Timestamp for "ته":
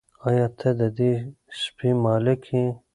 0.59-0.69